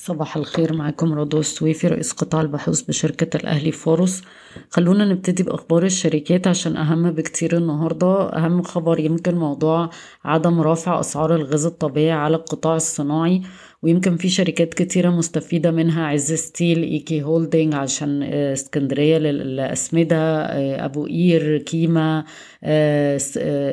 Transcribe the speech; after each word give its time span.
صباح 0.00 0.36
الخير 0.36 0.72
معاكم 0.76 1.12
رضوى 1.12 1.40
السويفي 1.40 1.88
رئيس 1.88 2.12
قطاع 2.12 2.40
البحوث 2.40 2.80
بشركة 2.80 3.36
الأهلي 3.36 3.72
فاروس. 3.72 4.22
خلونا 4.70 5.04
نبتدي 5.04 5.42
بأخبار 5.42 5.82
الشركات 5.84 6.46
عشان 6.46 6.76
أهم 6.76 7.10
بكتير 7.10 7.56
النهاردة. 7.56 8.36
أهم 8.36 8.62
خبر 8.62 9.00
يمكن 9.00 9.34
موضوع 9.34 9.90
عدم 10.24 10.60
رفع 10.60 11.00
أسعار 11.00 11.34
الغاز 11.34 11.66
الطبيعي 11.66 12.10
على 12.10 12.36
القطاع 12.36 12.76
الصناعي. 12.76 13.42
ويمكن 13.82 14.16
في 14.16 14.28
شركات 14.28 14.74
كتيرة 14.74 15.10
مستفيدة 15.10 15.70
منها 15.70 16.06
عز 16.06 16.32
ستيل 16.32 16.82
EK 16.82 17.22
Holding 17.22 17.74
عشان 17.74 18.22
آه، 18.22 18.52
اسكندرية 18.52 19.18
للأسمدة 19.18 20.16
آه، 20.16 20.84
أبو 20.84 21.06
قير 21.06 21.58
كيما 21.58 22.24
آه، 22.64 23.18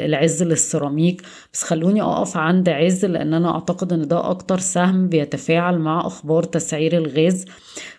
العز 0.05 0.43
للسيراميك. 0.43 1.21
بس 1.53 1.63
خلوني 1.63 2.01
أقف 2.01 2.37
عند 2.37 2.69
عز 2.69 3.05
لأن 3.05 3.33
أنا 3.33 3.51
أعتقد 3.55 3.93
أن 3.93 4.07
ده 4.07 4.29
أكتر 4.29 4.59
سهم 4.59 5.09
بيتفاعل 5.09 5.79
مع 5.79 6.07
أخبار 6.07 6.43
تسعير 6.43 6.97
الغاز 6.97 7.45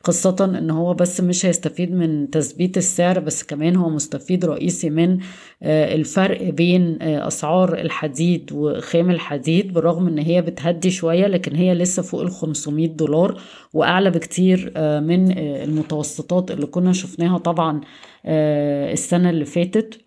خاصة 0.05 0.37
أن 0.45 0.70
هو 0.70 0.95
بس 0.95 1.20
مش 1.20 1.47
هيستفيد 1.47 1.93
من 1.93 2.30
تثبيت 2.30 2.77
السعر 2.77 3.19
بس 3.19 3.43
كمان 3.43 3.77
هو 3.77 3.91
مستفيد 3.91 4.45
رئيسي 4.45 4.91
من 4.91 5.19
الفرق 5.62 6.43
بين 6.43 7.02
أسعار 7.02 7.75
الحديد 7.80 8.52
وخام 8.52 9.11
الحديد 9.11 9.73
بالرغم 9.73 10.07
أن 10.09 10.19
هي 10.19 10.43
بتهدي 10.43 10.91
شوية 10.91 11.27
لكن 11.27 11.57
هي 11.57 11.75
لسه 11.75 11.95
لسه 11.96 12.02
فوق 12.02 12.20
ال 12.23 12.30
500 12.30 12.88
دولار 12.88 13.41
وأعلى 13.74 14.10
بكتير 14.10 14.73
آه، 14.77 15.00
من 15.00 15.38
آه، 15.38 15.64
المتوسطات 15.64 16.50
اللي 16.50 16.66
كنا 16.66 16.92
شفناها 16.92 17.38
طبعا 17.38 17.80
آه، 18.27 18.92
السنة 18.92 19.30
اللي 19.30 19.45
فاتت. 19.45 20.00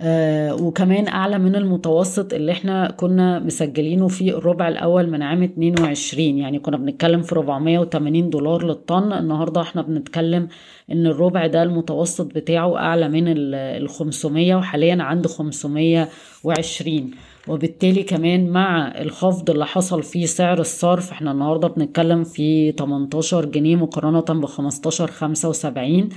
آه 0.00 0.54
وكمان 0.54 1.08
أعلى 1.08 1.38
من 1.38 1.56
المتوسط 1.56 2.32
اللي 2.34 2.52
إحنا 2.52 2.90
كنا 2.90 3.38
مسجلينه 3.38 4.08
في 4.08 4.30
الربع 4.30 4.68
الأول 4.68 5.10
من 5.10 5.22
عام 5.22 5.42
22 5.42 6.38
يعني 6.38 6.58
كنا 6.58 6.76
بنتكلم 6.76 7.22
في 7.22 7.32
480 7.32 8.30
دولار 8.30 8.66
للطن. 8.66 9.12
النهاردة 9.12 9.60
إحنا 9.60 9.82
بنتكلم 9.82 10.48
إن 10.92 11.06
الربع 11.06 11.46
ده 11.46 11.62
المتوسط 11.62 12.26
بتاعه 12.34 12.76
أعلى 12.76 13.08
من 13.08 13.24
ال 13.26 13.88
500 13.88 14.54
وحاليا 14.54 15.02
عند 15.02 15.26
520 15.26 17.10
وبالتالي 17.48 18.02
كمان 18.02 18.50
مع 18.50 18.94
الخفض 19.00 19.50
اللي 19.50 19.66
حصل 19.66 20.02
في 20.02 20.26
سعر 20.26 20.60
الصرف 20.60 21.10
إحنا 21.12 21.32
النهارده 21.32 21.68
بنتكلم 21.68 22.24
في 22.24 22.72
18 22.72 23.44
جنيه 23.44 23.76
مقارنة 23.76 24.20
ب 24.40 24.44
15 24.46 25.06
75 25.10 26.08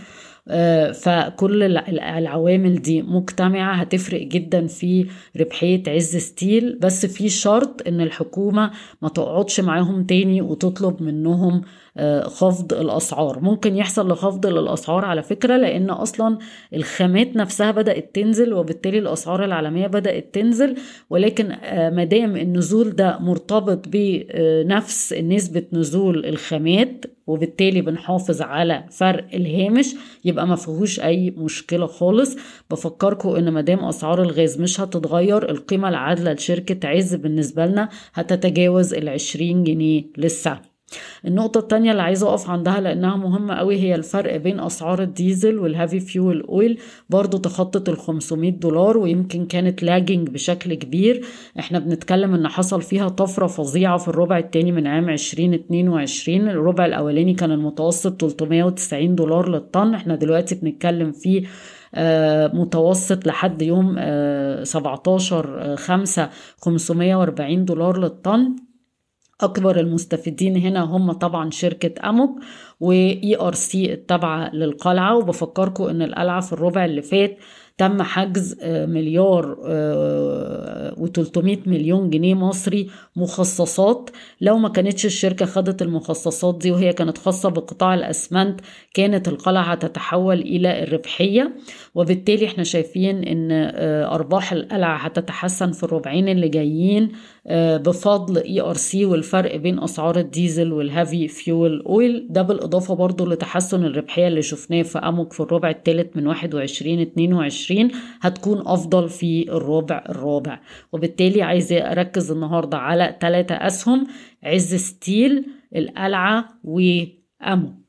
آه، 0.48 0.92
فكل 0.92 1.78
العوامل 1.88 2.82
دي 2.82 3.02
مجتمعة 3.02 3.74
هتفرق 3.76 4.22
جدا 4.22 4.68
في 4.68 5.08
ربحية 5.40 5.84
عز 5.88 6.18
ستيل. 6.18 6.80
بس 6.82 7.06
في 7.06 7.30
شرط 7.30 7.88
إن 7.88 8.02
الحكومة 8.02 8.72
ما 9.02 9.10
تقعدش 9.10 9.60
معاهم 9.60 10.04
تاني 10.04 10.42
وتطلب 10.42 11.02
منهم 11.04 11.62
خفض 12.26 12.74
الأسعار. 12.74 13.40
ممكن 13.40 13.76
يحصل 13.76 14.12
لخفض 14.12 14.46
للأسعار 14.46 15.06
على 15.06 15.24
فكرة 15.24 15.58
لأن 15.58 15.90
أصلا 15.90 16.38
الخامات 16.74 17.36
نفسها 17.36 17.72
بدأت 17.72 18.16
تنزل 18.16 18.54
وبالتالي 18.54 19.00
الأسعار 19.00 19.46
العالمية 19.46 19.88
بدأت 19.88 20.34
تنزل 20.34 20.76
ولكن 21.10 21.52
آه، 21.52 21.90
مادام 21.90 22.36
النزول 22.38 22.90
ده 22.90 23.18
مرتبط 23.20 23.86
بنفس 23.88 25.14
نسبة 25.14 25.64
نزول 25.74 26.26
الخامات 26.26 27.06
وبالتالي 27.28 27.82
بنحافظ 27.82 28.42
على 28.42 28.84
فرق 28.92 29.26
الهامش 29.34 29.96
يبقى 30.26 30.48
ما 30.48 30.56
فيهوش 30.56 31.00
أي 31.00 31.32
مشكلة 31.38 31.86
خالص. 31.88 32.36
بفكركم 32.72 33.30
إن 33.30 33.50
مادام 33.50 33.80
أسعار 33.80 34.22
الغاز 34.22 34.62
مش 34.62 34.80
هتتغير 34.82 35.50
القيمة 35.50 35.90
العادلة 35.90 36.34
لشركة 36.34 36.88
عز 36.90 37.16
بالنسبة 37.16 37.66
لنا 37.66 37.90
هتتجاوز 38.14 38.94
ال 38.94 39.10
20 39.10 39.64
جنيه 39.64 40.04
للسعر 40.18 40.71
النقطة 41.26 41.60
التانية 41.60 41.92
اللي 41.92 42.02
عايزة 42.02 42.30
أقف 42.30 42.50
عندها 42.50 42.80
لأنها 42.82 43.16
مهمة 43.16 43.54
قوي 43.56 43.76
هي 43.76 43.96
الفرق 43.96 44.38
بين 44.38 44.60
أسعار 44.60 45.02
الديزل 45.02 45.60
وال 45.60 45.71
heavy 45.71 46.00
fuel 46.00 46.42
oil 46.42 46.80
برضو 47.10 47.38
تخطت 47.38 47.90
ال 47.90 47.98
500 47.98 48.52
دولار 48.52 48.98
ويمكن 48.98 49.46
كانت 49.46 49.84
lagging 49.84 50.30
بشكل 50.30 50.74
كبير. 50.74 51.26
إحنا 51.60 51.80
بنتكلم 51.80 52.34
إن 52.34 52.48
حصل 52.48 52.82
فيها 52.82 53.10
طفرة 53.10 53.48
فظيعة 53.48 53.98
في 53.98 54.08
الربع 54.08 54.38
التاني 54.38 54.72
من 54.72 54.88
عام 54.88 55.10
2022 55.10 56.50
الربع 56.50 56.86
الأولاني 56.86 57.34
كان 57.34 57.52
المتوسط 57.52 58.22
390 58.22 59.16
دولار 59.16 59.50
للطن. 59.50 59.94
إحنا 59.94 60.16
دلوقتي 60.16 60.56
بنتكلم 60.56 61.12
في 61.12 61.48
آه، 61.96 62.52
متوسط 62.54 63.28
لحد 63.28 63.62
يوم 63.62 63.96
17 64.64 65.76
5 65.76 66.30
540 66.58 67.66
دولار 67.66 67.98
للطن. 68.00 68.56
أكبر 69.44 69.80
المستفيدين 69.80 70.58
هنا 70.58 70.82
هم 70.82 71.12
طبعا 71.12 71.50
شركة 71.50 72.10
أموك 72.10 72.40
و 72.80 73.38
ERC 73.40 73.94
التابعة 73.94 74.56
للقلعة. 74.56 75.18
وبفكركم 75.18 75.84
إن 75.84 76.02
القلعة 76.02 76.42
في 76.42 76.54
الربع 76.54 76.86
اللي 76.86 77.02
فات 77.02 77.38
تم 77.78 78.02
حجز 78.02 78.58
آه، 78.62 78.86
مليار 78.86 79.58
آه، 79.66 80.96
و300 80.96 81.68
مليون 81.68 82.10
جنيه 82.10 82.34
مصري 82.34 82.90
مخصصات. 83.16 84.10
لو 84.42 84.58
ما 84.58 84.70
كانتش 84.70 85.06
الشركة 85.06 85.46
خدت 85.46 85.82
المخصصات 85.82 86.58
دي 86.58 86.72
وهي 86.72 86.94
كانت 86.94 87.18
خاصة 87.18 87.50
بقطاع 87.50 87.94
الأسمنت 87.94 88.62
كانت 88.94 89.28
القلعة 89.28 89.64
هتتحول 89.64 90.40
إلى 90.42 90.84
الربحية. 90.84 91.54
وبالتالي 91.96 92.46
إحنا 92.46 92.64
شايفين 92.64 93.24
إن 93.24 93.50
آه، 93.52 94.16
أرباح 94.16 94.52
القلعة 94.54 94.98
هتتحسن 94.98 95.72
في 95.72 95.84
الربعين 95.84 96.30
اللي 96.30 96.50
جايين 96.50 97.12
بفضل 97.78 98.38
ERC 98.38 99.06
والفرق 99.06 99.56
بين 99.56 99.80
أسعار 99.80 100.20
الديزل 100.20 100.74
وال 100.74 100.89
heavy 100.89 101.28
fuel. 101.28 101.84
oil 101.86 102.28
ده 102.30 102.42
بالاضافه 102.42 102.94
برضو 102.96 103.26
لتحسن 103.26 103.86
الربحية 103.86 104.28
اللي 104.28 104.42
شفناه 104.42 104.82
في 104.82 105.00
اموك 105.00 105.34
في 105.34 105.40
الربع 105.40 105.70
الثالث 105.70 106.18
من 106.18 106.28
21 106.28 107.00
22 107.00 107.42
2020 107.42 107.92
هتكون 108.22 108.64
أفضل 108.68 109.10
في 109.10 109.52
الربع 109.52 110.04
الرابع. 110.10 110.60
وبالتالي 110.94 111.42
عايزة 111.42 111.78
أركز 111.78 112.32
النهاردة 112.32 112.78
على 112.78 113.18
ثلاثة 113.22 113.56
أسهم 113.56 114.08
عز 114.44 114.76
ستيل 114.76 115.46
القلعة 115.76 116.46
وأموك 116.64 117.81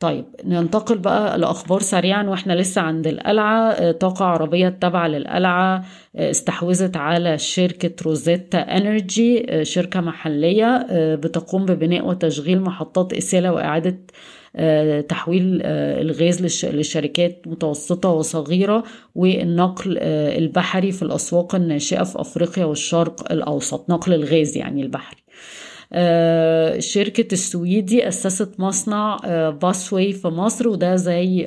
طيب 0.00 0.24
ننتقل 0.44 0.98
بقى 0.98 1.38
لأخبار 1.38 1.80
سريعا 1.80 2.22
وإحنا 2.22 2.52
لسه 2.52 2.80
عند 2.80 3.06
القلعة. 3.06 3.70
آه، 3.70 3.92
طاقة 3.92 4.24
عربية 4.24 4.68
التابعة 4.68 5.08
للقلعة 5.08 5.84
آه، 6.16 6.30
استحوذت 6.30 6.96
على 6.96 7.38
شركة 7.38 7.90
روزيتا 8.04 8.58
Energy 8.58 9.46
آه، 9.50 9.62
شركة 9.62 10.00
محلية 10.00 10.86
بتقوم 11.14 11.66
ببناء 11.66 12.06
وتشغيل 12.08 12.60
محطات 12.60 13.12
إسالة 13.12 13.52
وإعادة 13.52 13.98
تحويل 15.08 15.60
الغاز 15.62 16.64
للشركات 16.66 17.42
متوسطة 17.46 18.08
وصغيرة 18.08 18.84
والنقل 19.14 19.98
البحري 19.98 20.92
في 20.92 21.02
الأسواق 21.02 21.54
الناشئة 21.54 22.02
في 22.04 22.20
أفريقيا 22.20 22.64
والشرق 22.64 23.32
الأوسط 23.32 23.90
نقل 23.90 24.14
الغاز 24.14 24.56
يعني 24.56 24.82
البحري. 24.82 25.18
شركة 26.78 27.28
السويدي 27.32 28.08
أسست 28.08 28.60
مصنع 28.60 29.16
باسوي 29.50 30.12
في 30.12 30.28
مصر 30.28 30.68
وده 30.68 30.96
زي 30.96 31.46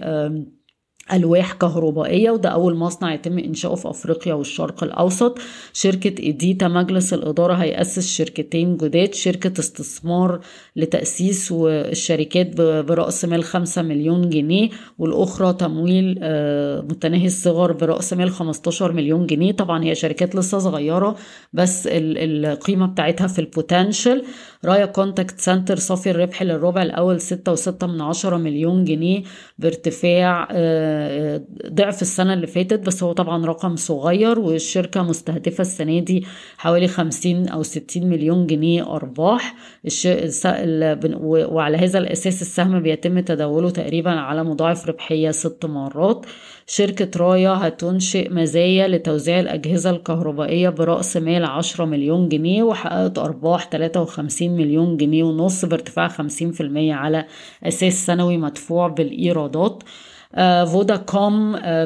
ألواح 1.13 1.53
كهربائية 1.53 2.31
وده 2.31 2.49
أول 2.49 2.75
مصنع 2.75 3.13
يتم 3.13 3.37
إنشاؤه 3.39 3.75
في 3.75 3.89
أفريقيا 3.89 4.33
والشرق 4.33 4.83
الأوسط. 4.83 5.39
شركة 5.73 6.21
إيديتا 6.23 6.67
مجلس 6.67 7.13
الإدارة 7.13 7.53
هيأسس 7.53 8.07
شركتين 8.07 8.77
جداد 8.77 9.13
شركة 9.13 9.59
استثمار 9.59 10.39
لتأسيس 10.75 11.53
الشركات 11.67 12.55
برأس 12.61 13.25
مال 13.25 13.43
5 13.43 13.81
مليون 13.81 14.29
جنيه 14.29 14.69
والأخرى 14.97 15.53
تمويل 15.53 16.19
آه، 16.21 16.81
متناهي 16.81 17.25
الصغر 17.25 17.71
برأس 17.71 18.13
مال 18.13 18.31
15 18.31 18.91
مليون 18.91 19.25
جنيه. 19.25 19.51
طبعا 19.51 19.83
هي 19.83 19.95
شركات 19.95 20.35
لسه 20.35 20.59
صغيرة 20.59 21.15
بس 21.53 21.87
القيمة 21.91 22.85
بتاعتها 22.87 23.27
في 23.27 23.39
ال 23.39 23.48
potential 23.48 24.23
رايا 24.65 24.85
Contact 24.85 25.39
Center 25.39 25.75
صافي 25.75 26.11
الربح 26.11 26.43
للربع 26.43 26.81
الأول 26.81 27.21
6.6 27.21 27.83
من 27.83 28.01
عشرة 28.01 28.37
مليون 28.37 28.85
جنيه 28.85 29.23
بارتفاع 29.59 30.47
آه، 30.51 31.00
ضعف 31.73 32.01
السنة 32.01 32.33
اللي 32.33 32.47
فاتت 32.47 32.79
بس 32.79 33.03
هو 33.03 33.11
طبعا 33.11 33.45
رقم 33.45 33.75
صغير 33.75 34.39
والشركة 34.39 35.03
مستهدفة 35.03 35.61
السنة 35.61 35.99
دي 35.99 36.25
حوالي 36.57 36.87
50 36.87 37.47
أو 37.47 37.63
60 37.63 38.09
مليون 38.09 38.47
جنيه 38.47 38.95
أرباح. 38.95 39.55
وعلى 41.23 41.77
هذا 41.77 41.99
الأساس 41.99 42.41
السهم 42.41 42.79
بيتم 42.79 43.19
تداوله 43.19 43.69
تقريبا 43.69 44.11
على 44.11 44.43
مضاعف 44.43 44.87
ربحية 44.87 45.31
ست 45.31 45.65
مرات. 45.65 46.25
شركة 46.67 47.19
رايا 47.19 47.49
هتنشئ 47.49 48.29
مزايا 48.33 48.87
لتوزيع 48.87 49.39
الأجهزة 49.39 49.89
الكهربائية 49.89 50.69
برأس 50.69 51.17
مال 51.17 51.45
10 51.45 51.85
مليون 51.85 52.29
جنيه 52.29 52.63
وحققت 52.63 53.17
أرباح 53.17 53.69
53 53.69 54.49
مليون 54.49 54.97
جنيه 54.97 55.23
ونص 55.23 55.65
بارتفاع 55.65 56.07
50% 56.07 56.13
على 56.77 57.25
أساس 57.63 58.05
سنوي 58.05 58.37
مدفوع 58.37 58.87
بالإيرادات. 58.87 59.83
آه، 60.35 60.65
فوداكوم 60.65 61.55
آه، 61.55 61.85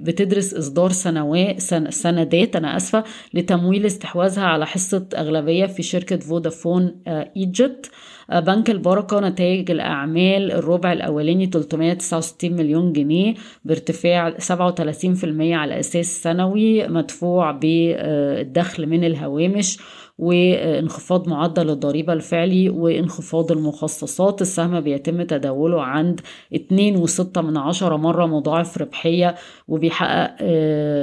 بتدرس 0.00 0.54
إصدار 0.54 0.92
سنوات 0.92 1.60
سندات 1.90 2.56
أنا 2.56 2.76
أسفة 2.76 3.04
لتمويل 3.34 3.86
استحواذها 3.86 4.44
على 4.44 4.66
حصة 4.66 5.06
أغلبية 5.16 5.66
في 5.66 5.82
شركة 5.82 6.16
فودافون 6.16 7.02
إيجيبت. 7.36 7.90
آه، 8.30 8.40
بنك 8.40 8.70
البركة 8.70 9.20
نتائج 9.20 9.70
الأعمال 9.70 10.52
الربع 10.52 10.92
الأولاني 10.92 11.46
369 11.46 12.52
مليون 12.52 12.92
جنيه 12.92 13.34
بارتفاع 13.64 14.38
37% 14.38 15.54
على 15.54 15.80
أساس 15.80 16.22
سنوي 16.22 16.88
مدفوع 16.88 17.50
بالدخل 17.50 18.86
من 18.86 19.04
الهوامش. 19.04 19.78
وانخفاض 20.18 21.28
معدل 21.28 21.70
الضريبة 21.70 22.12
الفعلي 22.12 22.68
وانخفاض 22.68 23.52
المخصصات. 23.52 24.42
السهم 24.42 24.80
بيتم 24.80 25.22
تداوله 25.22 25.82
عند 25.82 26.20
2.6 26.54 27.38
من 27.38 27.56
عشرة 27.56 27.96
مرة 27.96 28.26
مضاعف 28.26 28.78
ربحية 28.78 29.34
وبيحقق 29.68 30.36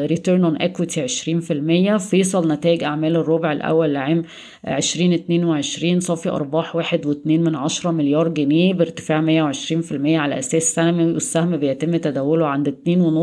return 0.06 0.44
on 0.46 0.62
equity 0.62 1.08
20% 1.08 1.98
فيصل 1.98 2.52
نتائج 2.52 2.84
أعمال 2.84 3.16
الربع 3.16 3.52
الأول 3.52 3.94
لعام 3.94 4.24
2022 4.68 6.00
صافي 6.00 6.30
أرباح 6.30 6.78
1.2 6.78 7.08
من 7.26 7.56
عشرة 7.56 7.92
مليار 7.92 8.28
جنيه 8.28 8.74
بارتفاع 8.74 9.52
120% 9.52 9.94
على 10.06 10.40
أساس 10.40 10.64
سنوي 10.64 11.14
والسهم 11.14 11.58
بيتم 11.58 11.98
تداوله 11.98 12.48
عند 12.48 12.70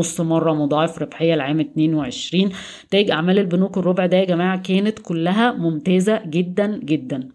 2.5 0.07 0.21
مرة 0.21 0.53
مضاعف 0.53 0.99
ربحية 1.01 1.35
لعام 1.35 1.59
22 1.59 2.49
نتائج 2.85 3.11
أعمال 3.11 3.39
البنوك 3.39 3.77
الربع 3.77 4.05
ده 4.05 4.17
يا 4.17 4.25
جماعة 4.25 4.61
كانت 4.61 4.99
كلها 4.99 5.51
ممتازة 5.51 5.78
ممتازة 5.83 6.21
جدا 6.25 6.79
جدا. 6.83 7.29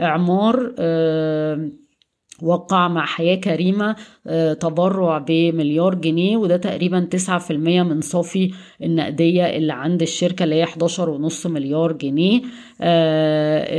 إعمار 0.00 0.72
وقع 2.42 2.88
مع 2.88 3.06
حياة 3.06 3.34
كريمة 3.34 3.96
تبرع 4.60 5.18
بمليار 5.18 5.94
جنيه 5.94 6.36
وده 6.36 6.56
تقريبا 6.56 7.08
9% 7.48 7.50
من 7.82 8.00
صافي 8.00 8.50
النقدية 8.82 9.44
اللي 9.44 9.72
عند 9.72 10.02
الشركة 10.02 10.42
اللي 10.44 10.54
هي 10.54 10.66
11.5 10.66 11.46
مليار 11.46 11.92
جنيه. 11.92 12.40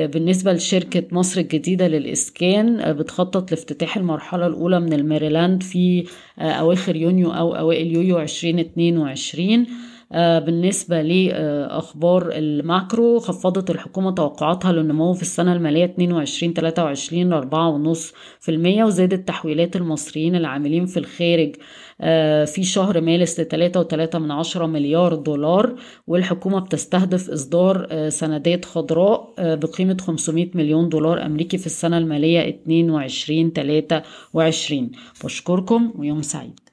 بالنسبة 0.07 0.54
لشركة 0.54 1.04
مصر 1.12 1.42
الجديدة 1.42 1.88
للإسكان 1.88 2.94
بتخطط 2.94 3.51
لافتتاح 3.51 3.98
المرحلة 3.98 4.48
الأولى 4.48 4.80
من 4.80 4.94
الميريلاند 4.94 5.63
في 5.63 6.04
أواخر 6.39 6.95
يونيو 6.95 7.31
أو 7.31 7.56
أوائل 7.56 7.95
يوليو 7.95 8.19
2022 8.19 9.59
آه، 9.59 9.65
بالنسبة 10.12 11.01
لأخبار 11.01 12.31
الماكرو 12.31 13.19
خفضت 13.19 13.69
الحكومة 13.69 14.12
توقعاتها 14.12 14.71
للنمو 14.71 15.13
في 15.13 15.21
السنة 15.21 15.54
المالية 15.54 15.86
22 15.86 16.54
23 16.54 17.42
4.5% 17.42 18.50
وزادت 18.83 19.27
تحويلات 19.27 19.75
المصريين 19.75 20.36
العاملين 20.36 20.86
في 20.86 20.98
الخارج 20.98 21.56
آه، 22.01 22.45
في 22.45 22.63
شهر 22.63 23.01
مارس 23.01 23.39
ل 23.39 23.45
3.3 23.45 24.15
من 24.19 24.31
عشرة 24.31 24.65
مليار 24.65 25.15
دولار 25.15 25.75
والحكومة 26.07 26.59
بتستهدف 26.59 27.30
إصدار 27.30 27.88
آه، 27.92 28.09
سندات 28.09 28.65
خضراء 28.65 29.33
بقيمة 29.39 29.98
500 30.01 30.50
مليون 30.56 30.89
دولار 30.89 31.25
أمريكي 31.25 31.57
في 31.57 31.65
السنة 31.65 31.98
المالية 31.98 32.50
22 32.50 33.51
23 33.51 34.92
بشكركم 35.24 35.94
ويوم 35.95 36.21
سعيد. 36.21 36.66